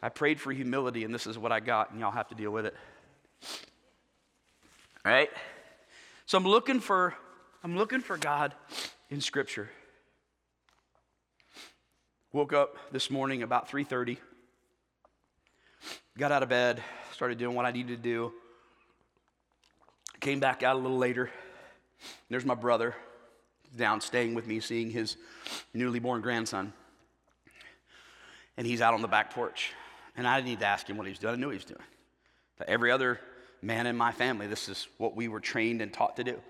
[0.02, 2.52] I prayed for humility, and this is what I got, and y'all have to deal
[2.52, 2.76] with it
[5.06, 5.30] All right?
[6.26, 7.16] So I'm looking for
[7.64, 8.54] I'm looking for God
[9.10, 9.70] in scripture.
[12.36, 14.18] Woke up this morning about 3:30.
[16.18, 18.34] Got out of bed, started doing what I needed to do.
[20.20, 21.32] Came back out a little later.
[22.30, 22.94] There's my brother
[23.74, 25.16] down staying with me, seeing his
[25.74, 26.74] newly born grandson.
[28.58, 29.72] And he's out on the back porch.
[30.18, 31.36] And I didn't need to ask him what he was doing.
[31.36, 31.84] I knew he was doing.
[32.58, 33.22] But every other
[33.62, 36.42] man in my family, this is what we were trained and taught to do.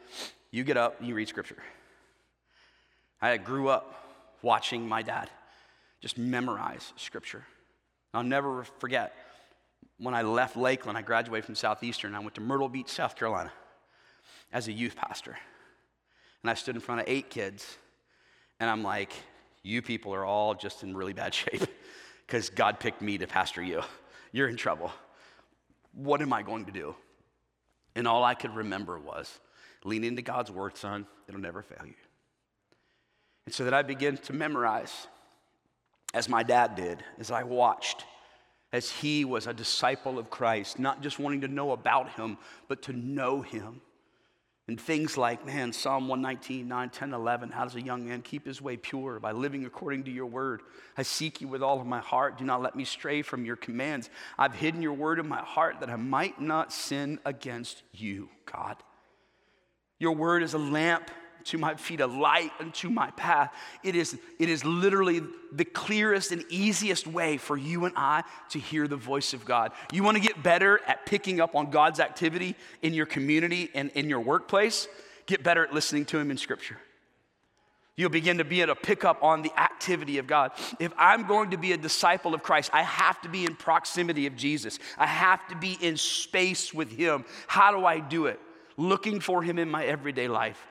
[0.49, 1.61] You get up, you read scripture.
[3.21, 3.93] I grew up
[4.41, 5.29] watching my dad
[6.05, 7.43] just memorize scripture.
[8.13, 9.15] I'll never forget
[9.97, 12.13] when I left Lakeland, I graduated from Southeastern.
[12.13, 13.51] I went to Myrtle Beach, South Carolina
[14.53, 15.35] as a youth pastor.
[16.43, 17.79] And I stood in front of eight kids,
[18.59, 19.13] and I'm like,
[19.63, 21.63] you people are all just in really bad shape
[22.27, 23.81] because God picked me to pastor you.
[24.31, 24.91] You're in trouble.
[25.91, 26.93] What am I going to do?
[27.95, 29.39] And all I could remember was
[29.83, 31.95] lean into God's word, son, it'll never fail you.
[33.47, 35.07] And so that I began to memorize,
[36.15, 38.05] as my dad did, as I watched,
[38.71, 42.37] as he was a disciple of Christ, not just wanting to know about him,
[42.69, 43.81] but to know him.
[44.67, 48.47] And things like, man, Psalm 119, 9, 10, 11, how does a young man keep
[48.47, 49.19] his way pure?
[49.19, 50.61] By living according to your word.
[50.97, 52.37] I seek you with all of my heart.
[52.37, 54.09] Do not let me stray from your commands.
[54.39, 58.77] I've hidden your word in my heart that I might not sin against you, God.
[59.99, 61.11] Your word is a lamp
[61.45, 63.53] to my feet, a light unto my path.
[63.83, 68.59] It is, it is literally the clearest and easiest way for you and I to
[68.59, 69.71] hear the voice of God.
[69.91, 73.91] You want to get better at picking up on God's activity in your community and
[73.91, 74.87] in your workplace?
[75.27, 76.77] Get better at listening to Him in Scripture.
[77.95, 80.51] You'll begin to be able to pick up on the activity of God.
[80.79, 84.25] If I'm going to be a disciple of Christ, I have to be in proximity
[84.25, 84.79] of Jesus.
[84.97, 87.23] I have to be in space with Him.
[87.47, 88.39] How do I do it?
[88.77, 90.61] Looking for Him in my everyday life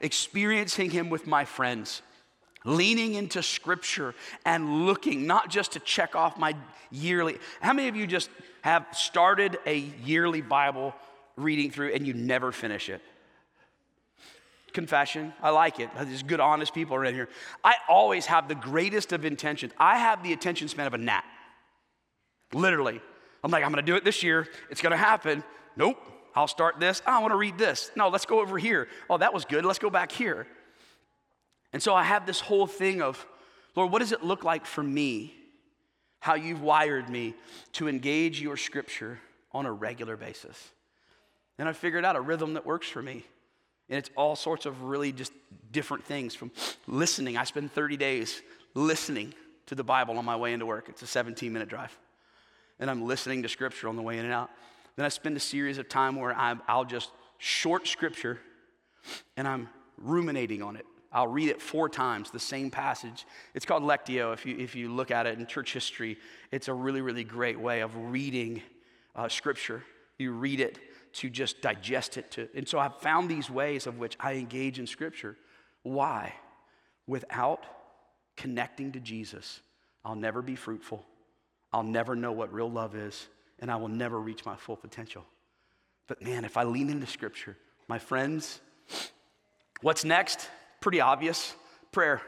[0.00, 2.02] experiencing Him with my friends,
[2.64, 6.54] leaning into Scripture and looking, not just to check off my
[6.90, 7.38] yearly.
[7.60, 8.30] How many of you just
[8.62, 10.94] have started a yearly Bible
[11.36, 13.02] reading through and you never finish it?
[14.72, 15.88] Confession, I like it.
[15.94, 17.28] There's good, honest people around here.
[17.64, 19.72] I always have the greatest of intentions.
[19.78, 21.24] I have the attention span of a gnat.
[22.52, 23.00] Literally.
[23.42, 24.46] I'm like, I'm gonna do it this year.
[24.70, 25.42] It's gonna happen.
[25.76, 25.98] Nope.
[26.36, 27.00] I'll start this.
[27.06, 27.90] Oh, I want to read this.
[27.96, 28.88] No, let's go over here.
[29.08, 29.64] Oh, that was good.
[29.64, 30.46] Let's go back here.
[31.72, 33.26] And so I have this whole thing of,
[33.74, 35.34] Lord, what does it look like for me?
[36.20, 37.34] How you've wired me
[37.72, 39.18] to engage your scripture
[39.52, 40.70] on a regular basis.
[41.58, 43.24] And I figured out a rhythm that works for me.
[43.88, 45.32] And it's all sorts of really just
[45.72, 46.50] different things from
[46.86, 47.36] listening.
[47.36, 48.42] I spend 30 days
[48.74, 49.32] listening
[49.66, 50.88] to the Bible on my way into work.
[50.88, 51.96] It's a 17 minute drive.
[52.78, 54.50] And I'm listening to scripture on the way in and out.
[54.96, 58.40] Then I spend a series of time where i will just short scripture
[59.36, 60.86] and I'm ruminating on it.
[61.12, 63.26] I'll read it four times, the same passage.
[63.54, 64.32] It's called Lectio.
[64.34, 66.18] If you, if you look at it in church history,
[66.50, 68.62] it's a really, really great way of reading
[69.14, 69.82] uh, Scripture.
[70.18, 70.78] You read it
[71.14, 72.30] to just digest it.
[72.32, 75.36] To, and so I've found these ways of which I engage in Scripture.
[75.82, 76.34] Why?
[77.06, 77.64] Without
[78.36, 79.60] connecting to Jesus,
[80.04, 81.04] I'll never be fruitful.
[81.72, 83.26] I'll never know what real love is,
[83.60, 85.24] and I will never reach my full potential.
[86.06, 87.56] But man, if I lean into Scripture,
[87.88, 88.60] my friends,
[89.82, 90.48] what's next?
[90.80, 91.54] Pretty obvious
[91.92, 92.20] prayer.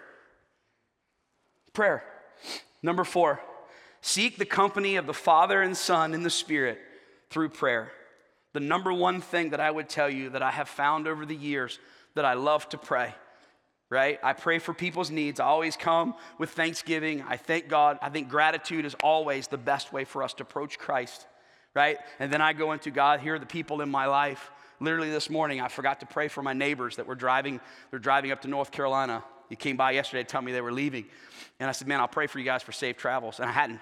[1.72, 2.02] Prayer.
[2.82, 3.40] Number four,
[4.00, 6.78] seek the company of the Father and Son in the Spirit
[7.30, 7.92] through prayer.
[8.54, 11.36] The number one thing that I would tell you that I have found over the
[11.36, 11.78] years
[12.14, 13.14] that I love to pray,
[13.90, 14.18] right?
[14.22, 15.40] I pray for people's needs.
[15.40, 17.22] I always come with thanksgiving.
[17.28, 17.98] I thank God.
[18.02, 21.26] I think gratitude is always the best way for us to approach Christ,
[21.74, 21.98] right?
[22.18, 25.28] And then I go into God, here are the people in my life Literally this
[25.28, 27.60] morning, I forgot to pray for my neighbors that were driving.
[27.90, 29.24] They're driving up to North Carolina.
[29.48, 31.06] You came by yesterday to tell me they were leaving.
[31.58, 33.40] And I said, man, I'll pray for you guys for safe travels.
[33.40, 33.80] And I hadn't.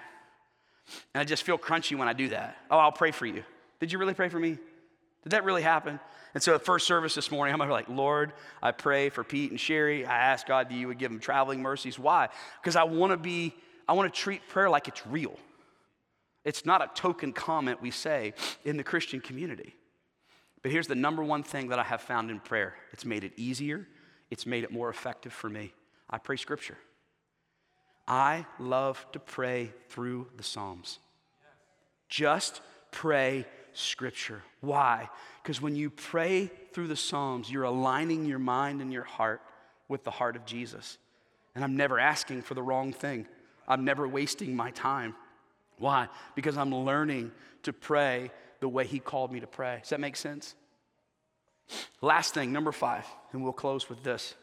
[1.13, 2.57] And I just feel crunchy when I do that.
[2.71, 3.43] Oh, I'll pray for you.
[3.79, 4.57] Did you really pray for me?
[5.27, 5.99] Did that really happen?
[6.33, 8.31] And so at first service this morning, I'm like, Lord,
[8.63, 10.05] I pray for Pete and Sherry.
[10.05, 11.99] I ask God that you would give them traveling mercies.
[11.99, 12.29] Why?
[12.61, 13.53] Because I want to be,
[13.89, 15.37] I want to treat prayer like it's real.
[16.45, 19.75] It's not a token comment we say in the Christian community.
[20.61, 23.33] But here's the number one thing that I have found in prayer it's made it
[23.35, 23.85] easier,
[24.31, 25.73] it's made it more effective for me.
[26.09, 26.77] I pray scripture.
[28.07, 30.99] I love to pray through the Psalms.
[32.07, 32.61] Just
[32.91, 33.45] pray
[33.77, 34.41] scripture.
[34.61, 35.09] Why?
[35.41, 39.41] Because when you pray through the Psalms, you're aligning your mind and your heart
[39.87, 40.97] with the heart of Jesus.
[41.55, 43.27] And I'm never asking for the wrong thing,
[43.67, 45.15] I'm never wasting my time.
[45.77, 46.07] Why?
[46.35, 47.31] Because I'm learning
[47.63, 49.77] to pray the way He called me to pray.
[49.81, 50.55] Does that make sense?
[52.01, 54.33] Last thing, number five, and we'll close with this.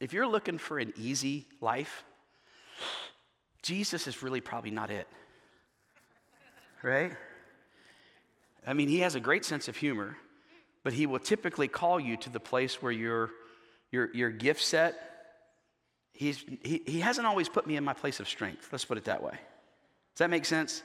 [0.00, 2.04] If you're looking for an easy life,
[3.62, 5.08] Jesus is really probably not it.
[6.82, 7.12] Right?
[8.66, 10.16] I mean, he has a great sense of humor,
[10.82, 13.30] but he will typically call you to the place where your,
[13.90, 14.94] your, your gift set,
[16.12, 18.68] he's, he, he hasn't always put me in my place of strength.
[18.72, 19.32] Let's put it that way.
[19.32, 20.82] Does that make sense?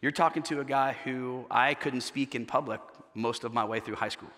[0.00, 2.80] You're talking to a guy who I couldn't speak in public
[3.14, 4.30] most of my way through high school.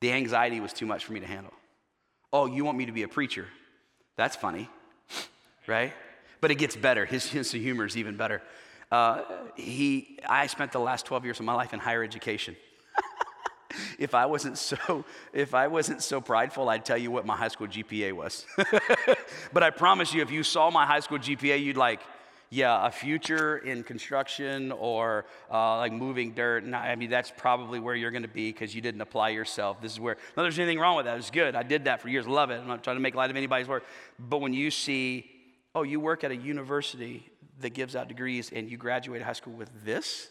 [0.00, 1.52] The anxiety was too much for me to handle.
[2.32, 3.46] Oh, you want me to be a preacher?
[4.16, 4.68] That's funny,
[5.66, 5.92] right?
[6.40, 7.04] But it gets better.
[7.04, 8.42] His sense of humor is even better.
[8.90, 9.22] Uh,
[9.54, 12.56] he, I spent the last 12 years of my life in higher education.
[13.98, 17.48] if I wasn't so, if I wasn't so prideful, I'd tell you what my high
[17.48, 18.46] school GPA was.
[19.52, 22.00] but I promise you, if you saw my high school GPA, you'd like,
[22.50, 26.64] yeah, a future in construction or uh, like moving dirt.
[26.72, 29.82] I mean, that's probably where you're going to be because you didn't apply yourself.
[29.82, 31.18] This is where, no, there's anything wrong with that.
[31.18, 31.54] It's good.
[31.54, 32.26] I did that for years.
[32.26, 32.58] Love it.
[32.58, 33.84] I'm not trying to make light of anybody's work.
[34.18, 35.30] But when you see,
[35.74, 37.26] oh, you work at a university
[37.60, 40.28] that gives out degrees and you graduate high school with this,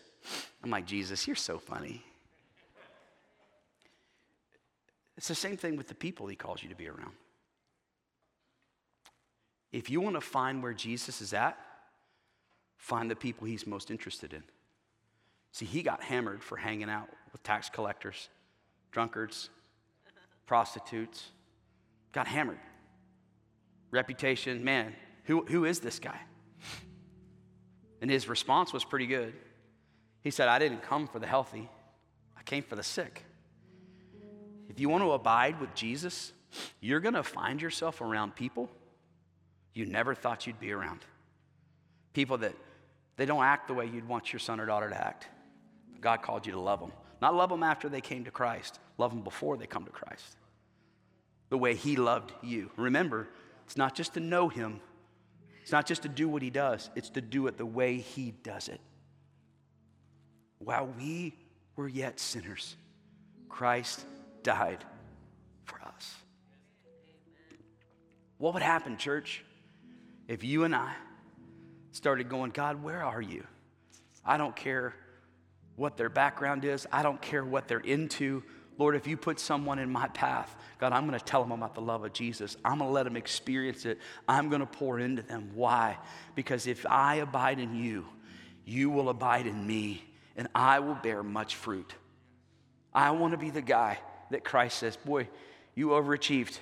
[0.63, 2.03] I'm like, Jesus, you're so funny.
[5.17, 7.13] It's the same thing with the people he calls you to be around.
[9.71, 11.57] If you want to find where Jesus is at,
[12.77, 14.43] find the people he's most interested in.
[15.51, 18.29] See, he got hammered for hanging out with tax collectors,
[18.91, 19.49] drunkards,
[20.45, 21.25] prostitutes.
[22.11, 22.59] Got hammered.
[23.91, 26.19] Reputation, man, who, who is this guy?
[28.01, 29.33] And his response was pretty good.
[30.21, 31.69] He said, I didn't come for the healthy,
[32.37, 33.23] I came for the sick.
[34.69, 36.33] If you want to abide with Jesus,
[36.81, 38.69] you're going to find yourself around people
[39.77, 41.01] you never thought you'd be around.
[42.13, 42.55] People that
[43.15, 45.27] they don't act the way you'd want your son or daughter to act.
[46.01, 46.91] God called you to love them.
[47.21, 50.35] Not love them after they came to Christ, love them before they come to Christ.
[51.49, 52.71] The way He loved you.
[52.75, 53.27] Remember,
[53.65, 54.81] it's not just to know Him,
[55.67, 58.31] it's not just to do what He does, it's to do it the way He
[58.41, 58.79] does it.
[60.59, 61.33] While we
[61.75, 62.77] were yet sinners,
[63.49, 64.05] Christ
[64.43, 64.85] died
[65.65, 66.15] for us.
[68.37, 69.43] What would happen, church,
[70.29, 70.93] if you and I
[71.91, 73.45] started going, God, where are you?
[74.23, 74.93] I don't care
[75.75, 78.41] what their background is, I don't care what they're into.
[78.77, 81.73] Lord, if you put someone in my path, God, I'm going to tell them about
[81.73, 82.55] the love of Jesus.
[82.63, 83.97] I'm going to let them experience it.
[84.27, 85.51] I'm going to pour into them.
[85.55, 85.97] Why?
[86.35, 88.05] Because if I abide in you,
[88.65, 90.03] you will abide in me,
[90.35, 91.93] and I will bear much fruit.
[92.93, 93.99] I want to be the guy
[94.31, 95.27] that Christ says, Boy,
[95.73, 96.59] you overachieved.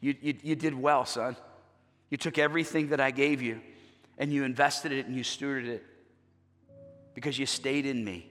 [0.00, 1.36] You, you, you did well, son.
[2.10, 3.60] You took everything that I gave you
[4.16, 5.84] and you invested it and you stewarded it
[7.14, 8.30] because you stayed in me.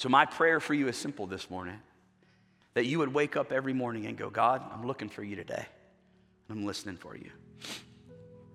[0.00, 1.78] So, my prayer for you is simple this morning
[2.72, 5.66] that you would wake up every morning and go, God, I'm looking for you today.
[6.48, 7.30] I'm listening for you.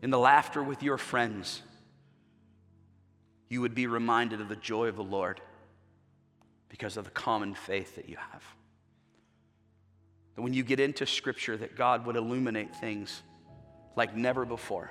[0.02, 1.62] In the laughter with your friends,
[3.48, 5.39] you would be reminded of the joy of the Lord
[6.68, 8.43] because of the common faith that you have.
[10.34, 13.22] That when you get into Scripture, that God would illuminate things
[13.96, 14.89] like never before.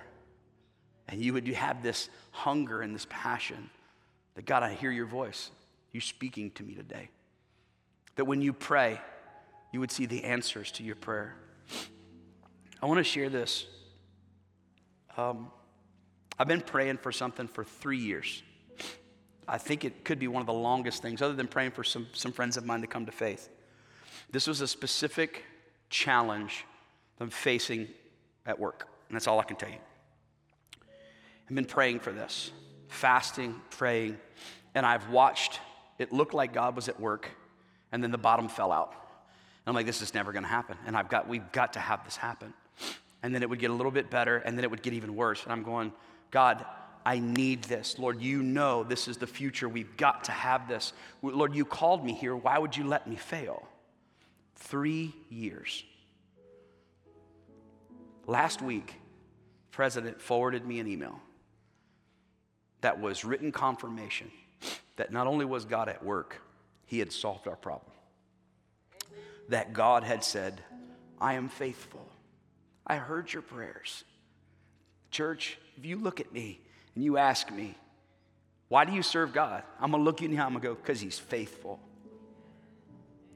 [1.09, 3.71] And you would have this hunger and this passion
[4.37, 5.51] that God, I hear your voice.
[5.95, 7.09] You speaking to me today.
[8.17, 9.01] That when you pray,
[9.73, 11.37] you would see the answers to your prayer.
[12.83, 13.67] I want to share this.
[15.17, 15.53] Um,
[16.37, 18.43] I've been praying for something for three years.
[19.47, 22.09] I think it could be one of the longest things, other than praying for some,
[22.13, 23.49] some friends of mine to come to faith.
[24.33, 25.45] This was a specific
[25.91, 26.65] challenge
[27.21, 27.87] I'm facing
[28.47, 29.79] at work, and that's all I can tell you.
[31.49, 32.51] I've been praying for this,
[32.89, 34.19] fasting, praying,
[34.75, 35.61] and I've watched
[35.99, 37.29] it looked like God was at work,
[37.93, 38.93] and then the bottom fell out.
[38.93, 40.77] And I'm like, this is never gonna happen.
[40.87, 42.53] And I've got, we've got to have this happen.
[43.23, 45.17] And then it would get a little bit better, and then it would get even
[45.17, 45.43] worse.
[45.45, 45.93] And I'm going,
[46.31, 46.65] God,
[47.07, 47.99] I need this.
[47.99, 49.69] Lord, you know this is the future.
[49.69, 50.93] We've got to have this.
[51.23, 52.35] Lord, you called me here.
[52.35, 53.67] Why would you let me fail?
[54.57, 55.85] Three years.
[58.27, 58.95] Last week,
[59.71, 61.21] President forwarded me an email
[62.81, 64.31] that was written confirmation
[64.97, 66.41] that not only was God at work,
[66.87, 67.93] He had solved our problem.
[69.49, 70.61] That God had said,
[71.21, 72.07] I am faithful.
[72.87, 74.05] I heard your prayers.
[75.11, 76.61] Church, if you look at me
[76.95, 77.77] and you ask me,
[78.69, 79.62] why do you serve God?
[79.81, 81.81] I'm gonna look you in the eye, I'm gonna go, because He's faithful.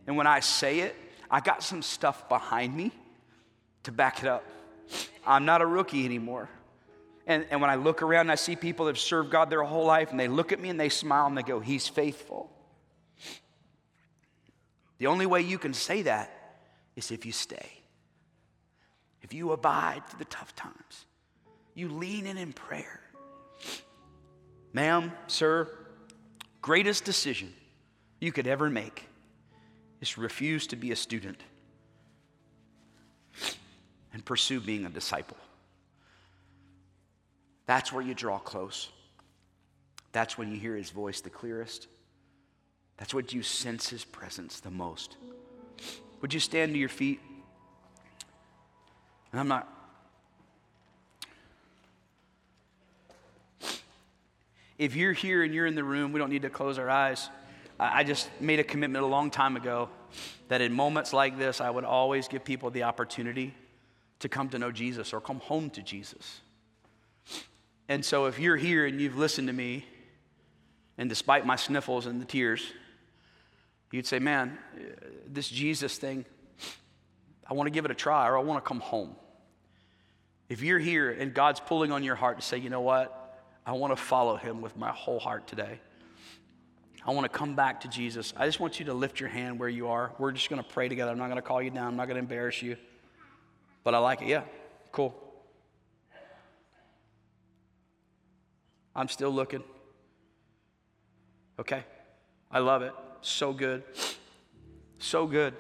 [0.07, 0.97] And when I say it,
[1.31, 2.91] I got some stuff behind me
[3.85, 4.45] to back it up.
[5.27, 6.49] I'm not a rookie anymore.
[7.29, 9.63] And, and when I look around and I see people that have served God their
[9.63, 12.51] whole life and they look at me and they smile and they go, He's faithful.
[14.97, 16.33] The only way you can say that
[16.97, 17.69] is if you stay.
[19.23, 21.05] If you abide through the tough times,
[21.75, 23.01] you lean in in prayer.
[24.73, 25.69] Ma'am, sir,
[26.63, 27.53] greatest decision
[28.21, 29.07] you could ever make
[30.01, 31.41] is refuse to be a student
[34.15, 35.37] and pursue being a disciple.
[37.69, 38.89] That's where you draw close.
[40.13, 41.87] That's when you hear his voice the clearest.
[42.97, 45.19] That's when you sense his presence the most.
[46.23, 47.21] Would you stand to your feet?
[49.33, 49.69] And I'm not.
[54.79, 57.29] If you're here and you're in the room, we don't need to close our eyes.
[57.79, 59.91] I just made a commitment a long time ago
[60.49, 63.55] that in moments like this, I would always give people the opportunity
[64.21, 66.41] to come to know Jesus or come home to Jesus.
[67.89, 69.87] And so if you're here and you've listened to me,
[70.99, 72.63] and despite my sniffles and the tears,
[73.93, 74.59] you'd say, Man,
[75.27, 76.25] this Jesus thing,
[77.49, 79.17] I want to give it a try or I want to come home.
[80.49, 83.15] If you're here and God's pulling on your heart to say, You know what?
[83.65, 85.81] I want to follow him with my whole heart today.
[87.07, 88.35] I want to come back to Jesus.
[88.37, 90.13] I just want you to lift your hand where you are.
[90.19, 91.11] We're just going to pray together.
[91.11, 92.77] I'm not going to call you down, I'm not going to embarrass you.
[93.85, 94.29] But I like it.
[94.29, 94.43] Yeah,
[94.93, 95.28] cool.
[98.99, 99.63] I'm still looking.
[101.61, 101.85] Okay?
[102.51, 102.93] I love it.
[103.21, 103.85] So good.
[104.99, 105.55] So good.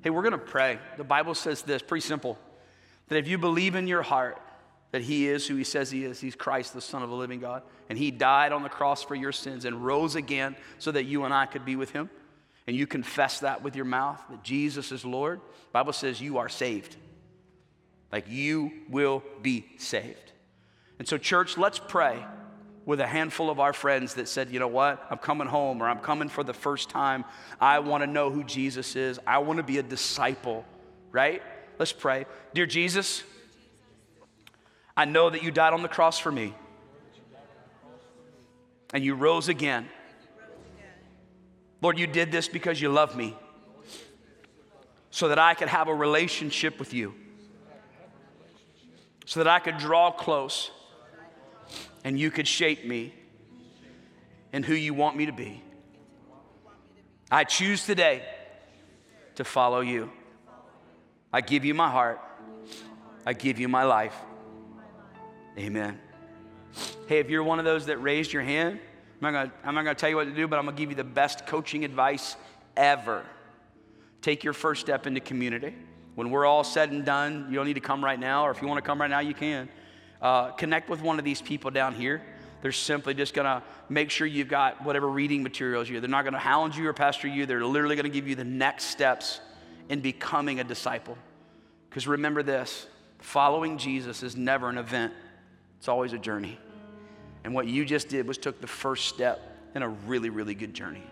[0.00, 0.78] Hey, we're going to pray.
[0.96, 2.38] The Bible says this pretty simple
[3.08, 4.40] that if you believe in your heart
[4.90, 7.40] that He is who He says He is, He's Christ, the Son of the living
[7.40, 11.04] God, and He died on the cross for your sins and rose again so that
[11.04, 12.08] you and I could be with Him,
[12.66, 16.38] and you confess that with your mouth that Jesus is Lord, the Bible says you
[16.38, 16.96] are saved.
[18.10, 20.32] Like you will be saved.
[20.98, 22.24] And so, church, let's pray
[22.84, 25.88] with a handful of our friends that said, you know what, I'm coming home or
[25.88, 27.24] I'm coming for the first time.
[27.60, 29.20] I want to know who Jesus is.
[29.26, 30.64] I want to be a disciple,
[31.12, 31.42] right?
[31.78, 32.26] Let's pray.
[32.54, 33.22] Dear Jesus,
[34.96, 36.54] I know that you died on the cross for me
[38.92, 39.88] and you rose again.
[41.80, 43.36] Lord, you did this because you love me
[45.10, 47.14] so that I could have a relationship with you,
[49.26, 50.70] so that I could draw close
[52.04, 53.12] and you could shape me
[54.52, 55.62] and who you want me to be.
[57.30, 58.22] I choose today
[59.36, 60.10] to follow you.
[61.32, 62.20] I give you my heart.
[63.24, 64.16] I give you my life.
[65.58, 65.98] Amen.
[67.06, 68.80] Hey, if you're one of those that raised your hand,
[69.22, 71.46] I'm not, gonna, tell you what to do, but I'm gonna give you the best
[71.46, 72.36] coaching advice
[72.76, 73.24] ever.
[74.20, 75.74] Take your first step into community.
[76.16, 78.60] When we're all said and done, you don't need to come right now, or if
[78.60, 79.68] you wanna come right now, you can.
[80.22, 82.22] Uh, connect with one of these people down here.
[82.62, 85.98] They're simply just going to make sure you've got whatever reading materials you.
[85.98, 87.44] They're not going to hound you or pastor you.
[87.44, 89.40] They're literally going to give you the next steps
[89.88, 91.18] in becoming a disciple.
[91.90, 92.86] Because remember this
[93.18, 95.12] following Jesus is never an event,
[95.78, 96.58] it's always a journey.
[97.44, 99.40] And what you just did was took the first step
[99.74, 101.02] in a really, really good journey.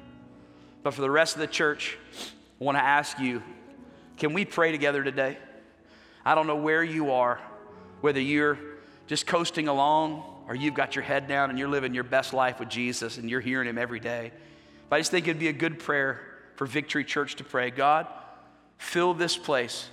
[0.85, 1.99] But for the rest of the church,
[2.61, 3.43] I want to ask you
[4.17, 5.39] can we pray together today?
[6.25, 7.41] I don't know where you are,
[8.03, 8.59] whether you're
[9.11, 12.61] just coasting along or you've got your head down and you're living your best life
[12.61, 14.31] with Jesus and you're hearing Him every day.
[14.89, 16.21] But I just think it'd be a good prayer
[16.55, 18.07] for Victory Church to pray God,
[18.79, 19.89] fill this place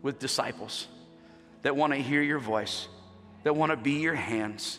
[0.00, 0.88] with disciples
[1.60, 2.88] that want to hear your voice,
[3.42, 4.78] that want to be your hands,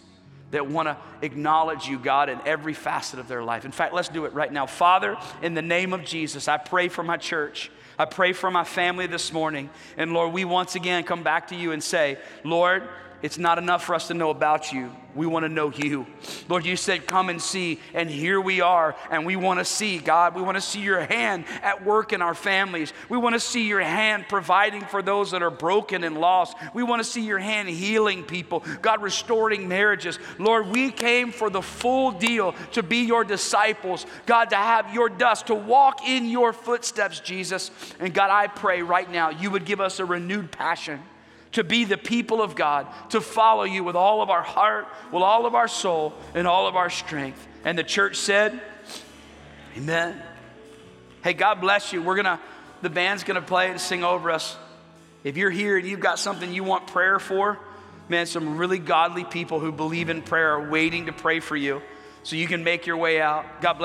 [0.50, 3.64] that want to acknowledge you, God, in every facet of their life.
[3.64, 4.66] In fact, let's do it right now.
[4.66, 7.70] Father, in the name of Jesus, I pray for my church.
[8.00, 9.70] I pray for my family this morning.
[9.98, 12.90] And Lord, we once again come back to you and say, Lord,
[13.24, 14.92] it's not enough for us to know about you.
[15.16, 16.06] We want to know you.
[16.50, 17.80] Lord, you said, Come and see.
[17.94, 18.98] And here we are.
[19.10, 20.36] And we want to see, God.
[20.36, 22.92] We want to see your hand at work in our families.
[23.08, 26.58] We want to see your hand providing for those that are broken and lost.
[26.74, 30.20] We want to see your hand healing people, God, restoring marriages.
[30.38, 35.08] Lord, we came for the full deal to be your disciples, God, to have your
[35.08, 37.72] dust, to walk in your footsteps, Jesus.
[38.02, 41.02] And God, I pray right now you would give us a renewed passion
[41.54, 45.24] to be the people of God, to follow you with all of our heart, with
[45.24, 47.48] all of our soul, and all of our strength.
[47.64, 48.60] And the church said,
[49.78, 50.22] Amen.
[51.24, 52.02] Hey, God bless you.
[52.04, 52.40] We're gonna,
[52.82, 54.56] the band's gonna play and sing over us.
[55.24, 57.58] If you're here and you've got something you want prayer for,
[58.10, 61.82] man, some really godly people who believe in prayer are waiting to pray for you
[62.24, 63.46] so you can make your way out.
[63.62, 63.82] God bless.